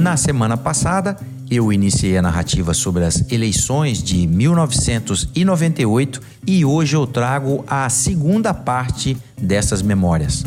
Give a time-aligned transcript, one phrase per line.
[0.00, 1.14] Na semana passada,
[1.50, 8.54] eu iniciei a narrativa sobre as eleições de 1998 e hoje eu trago a segunda
[8.54, 10.42] parte dessas memórias.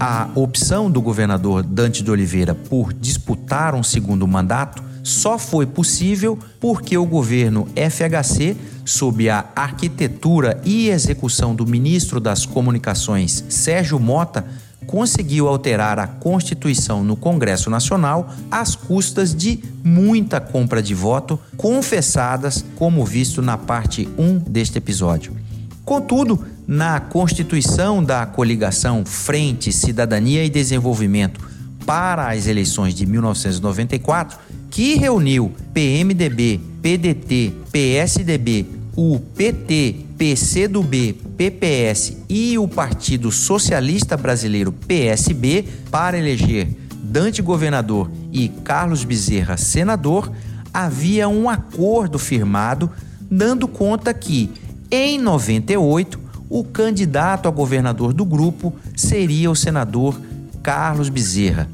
[0.00, 6.38] A opção do governador Dante de Oliveira por disputar um segundo mandato só foi possível
[6.58, 14.46] porque o governo FHC, sob a arquitetura e execução do ministro das Comunicações Sérgio Mota,
[14.86, 22.64] conseguiu alterar a Constituição no Congresso Nacional às custas de muita compra de voto, confessadas,
[22.76, 25.36] como visto na parte 1 deste episódio.
[25.84, 31.40] Contudo, na Constituição da coligação Frente, Cidadania e Desenvolvimento
[31.84, 34.38] para as eleições de 1994,
[34.70, 38.66] que reuniu PMDB, PDT, PSDB,
[38.96, 46.68] o PT, PCdoB, PPS e o Partido Socialista Brasileiro PSB para eleger
[47.02, 50.32] Dante governador e Carlos Bezerra senador,
[50.72, 52.90] havia um acordo firmado
[53.30, 54.50] dando conta que,
[54.90, 60.20] em 98, o candidato a governador do grupo seria o senador
[60.62, 61.68] Carlos Bezerra.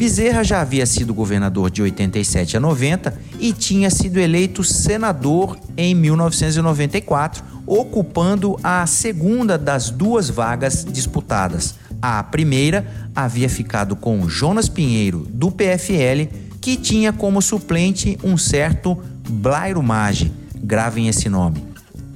[0.00, 5.94] Bezerra já havia sido governador de 87 a 90 e tinha sido eleito senador em
[5.94, 11.74] 1994, ocupando a segunda das duas vagas disputadas.
[12.00, 18.98] A primeira havia ficado com Jonas Pinheiro, do PFL, que tinha como suplente um certo
[19.28, 21.62] Blairo Maggi, gravem esse nome.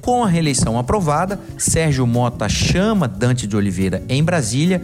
[0.01, 4.83] Com a reeleição aprovada, Sérgio Mota chama Dante de Oliveira em Brasília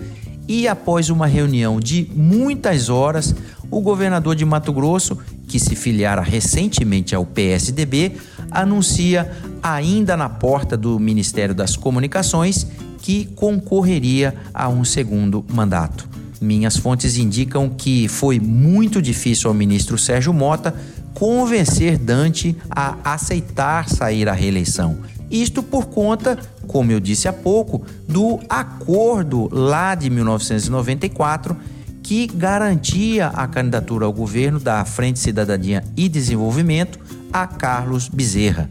[0.51, 3.33] e após uma reunião de muitas horas,
[3.71, 8.17] o governador de Mato Grosso, que se filiara recentemente ao PSDB,
[8.51, 9.31] anuncia
[9.63, 16.05] ainda na porta do Ministério das Comunicações que concorreria a um segundo mandato.
[16.41, 20.75] Minhas fontes indicam que foi muito difícil ao ministro Sérgio Mota
[21.13, 24.97] convencer Dante a aceitar sair à reeleição.
[25.31, 26.37] Isto por conta
[26.71, 31.55] como eu disse há pouco, do acordo lá de 1994
[32.01, 36.97] que garantia a candidatura ao governo da Frente Cidadania e Desenvolvimento
[37.31, 38.69] a Carlos Bezerra.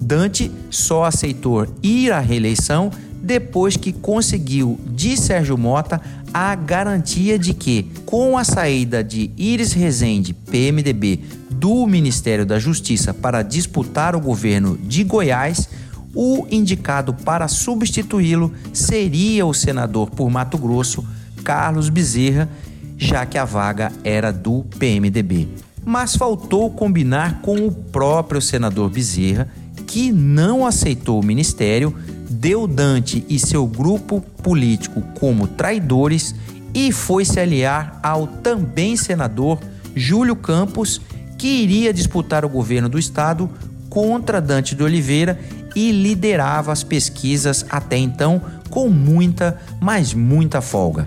[0.00, 2.90] Dante só aceitou ir à reeleição
[3.20, 6.00] depois que conseguiu de Sérgio Mota
[6.32, 13.12] a garantia de que, com a saída de Iris Rezende, PMDB, do Ministério da Justiça
[13.12, 15.68] para disputar o governo de Goiás,
[16.14, 21.04] o indicado para substituí-lo seria o senador por Mato Grosso,
[21.44, 22.48] Carlos Bezerra,
[22.96, 25.48] já que a vaga era do PMDB.
[25.84, 29.48] Mas faltou combinar com o próprio senador Bezerra,
[29.86, 31.94] que não aceitou o ministério,
[32.28, 36.34] deu Dante e seu grupo político como traidores
[36.74, 39.58] e foi se aliar ao também senador
[39.94, 41.00] Júlio Campos,
[41.36, 43.50] que iria disputar o governo do estado
[43.88, 45.38] contra Dante de Oliveira
[45.74, 51.06] e liderava as pesquisas até então com muita, mas muita folga.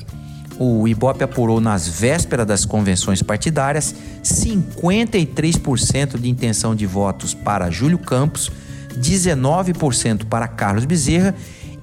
[0.59, 7.97] O Ibope apurou nas vésperas das convenções partidárias 53% de intenção de votos para Júlio
[7.97, 8.51] Campos,
[8.97, 11.33] 19% para Carlos Bezerra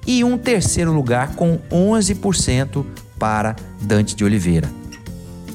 [0.07, 2.85] e um terceiro lugar com 11%
[3.19, 4.69] para Dante de Oliveira.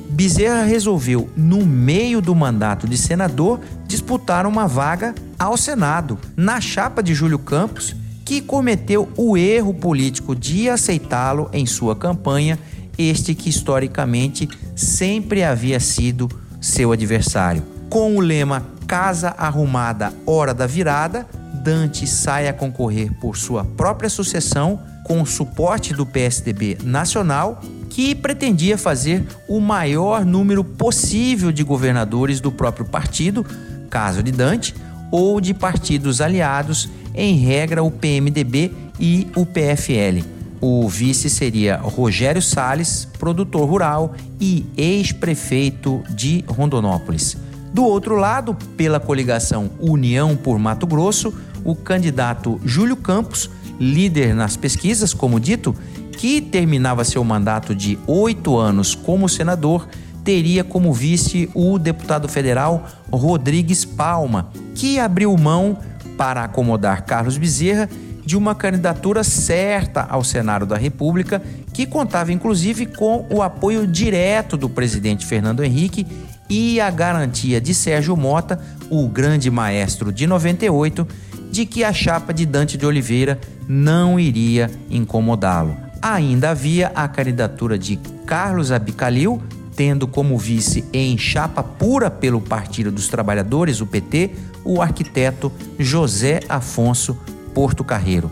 [0.08, 7.02] Bezerra resolveu, no meio do mandato de senador, disputar uma vaga ao Senado, na chapa
[7.02, 12.58] de Júlio Campos, que cometeu o erro político de aceitá-lo em sua campanha,
[12.98, 16.28] este que historicamente sempre havia sido
[16.60, 17.62] seu adversário.
[17.88, 21.26] Com o lema Casa Arrumada, Hora da Virada,
[21.62, 27.60] Dante sai a concorrer por sua própria sucessão, com o suporte do PSDB nacional,
[27.91, 33.46] que pretendia fazer o maior número possível de governadores do próprio partido,
[33.88, 34.75] caso de Dante,
[35.11, 40.25] ou de partidos aliados, em regra o PMDB e o PFL.
[40.61, 47.37] O vice seria Rogério Sales, produtor rural e ex-prefeito de Rondonópolis.
[47.73, 51.32] Do outro lado, pela coligação União por Mato Grosso,
[51.62, 55.76] o candidato Júlio Campos, líder nas pesquisas, como dito,
[56.12, 59.87] que terminava seu mandato de oito anos como senador,
[60.26, 65.78] teria como vice o deputado federal Rodrigues Palma, que abriu mão
[66.19, 67.88] para acomodar Carlos Bezerra
[68.25, 71.40] de uma candidatura certa ao Senado da República,
[71.73, 76.05] que contava inclusive com o apoio direto do presidente Fernando Henrique
[76.50, 78.58] e a garantia de Sérgio Mota,
[78.90, 81.06] o grande maestro de 98,
[81.52, 83.38] de que a chapa de Dante de Oliveira
[83.69, 85.76] não iria incomodá-lo.
[86.02, 87.94] Ainda havia a candidatura de
[88.26, 89.40] Carlos Abicalil,
[89.76, 94.31] tendo como vice em chapa pura pelo Partido dos Trabalhadores, o PT,
[94.64, 97.17] o arquiteto José Afonso
[97.55, 98.31] Porto Carreiro.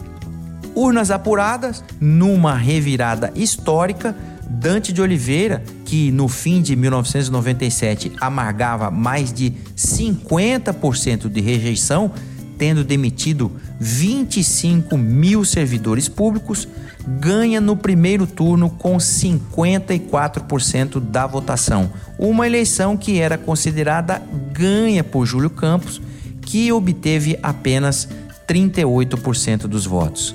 [0.75, 4.17] Urnas apuradas, numa revirada histórica,
[4.49, 12.11] Dante de Oliveira, que no fim de 1997 amargava mais de 50% de rejeição,
[12.59, 16.69] tendo demitido 25 mil servidores públicos,
[17.07, 21.91] ganha no primeiro turno com 54% da votação.
[22.19, 24.23] Uma eleição que era considerada
[24.53, 26.01] ganha por Júlio Campos,
[26.41, 28.09] que obteve apenas
[28.47, 30.35] 38% dos votos.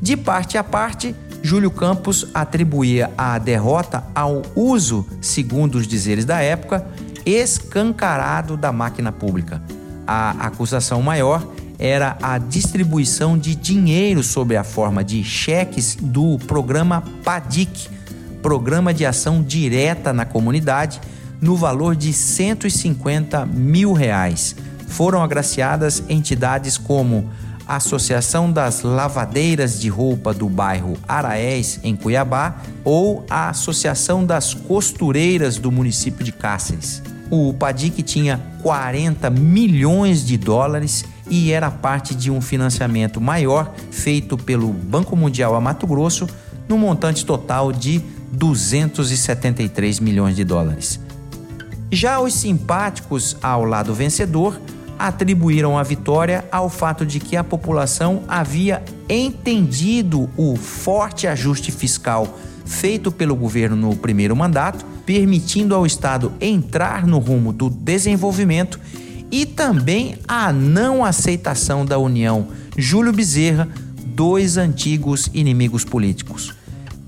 [0.00, 6.40] De parte a parte, Júlio Campos atribuía a derrota ao uso, segundo os dizeres da
[6.40, 6.86] época,
[7.26, 9.62] escancarado da máquina pública.
[10.06, 11.46] A acusação maior
[11.78, 17.88] era a distribuição de dinheiro sob a forma de cheques do programa PADIC,
[18.40, 21.00] Programa de Ação Direta na Comunidade,
[21.40, 24.54] no valor de 150 mil reais.
[24.88, 27.30] Foram agraciadas entidades como
[27.66, 35.56] Associação das Lavadeiras de Roupa do bairro Araés, em Cuiabá, ou a Associação das Costureiras
[35.56, 37.02] do município de Cáceres.
[37.34, 44.36] O PADIC tinha 40 milhões de dólares e era parte de um financiamento maior feito
[44.36, 46.28] pelo Banco Mundial a Mato Grosso,
[46.68, 48.02] no montante total de
[48.32, 51.00] 273 milhões de dólares.
[51.90, 54.60] Já os simpáticos ao lado vencedor
[54.98, 62.38] atribuíram a vitória ao fato de que a população havia entendido o forte ajuste fiscal
[62.66, 68.78] feito pelo governo no primeiro mandato, permitindo ao Estado entrar no rumo do desenvolvimento
[69.30, 73.68] e também a não aceitação da União Júlio Bezerra,
[74.04, 76.54] dois antigos inimigos políticos.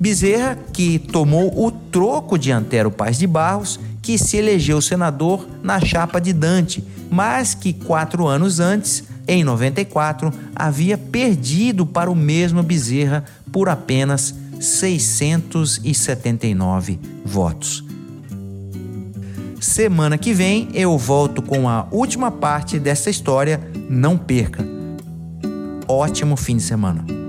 [0.01, 5.81] Bezerra, que tomou o troco de Antero Paz de Barros, que se elegeu senador na
[5.81, 12.63] chapa de Dante, mas que quatro anos antes, em 94, havia perdido para o mesmo
[12.63, 17.85] Bezerra por apenas 679 votos.
[19.61, 23.61] Semana que vem eu volto com a última parte dessa história.
[23.89, 24.65] Não perca.
[25.89, 27.24] Ótimo fim de semana.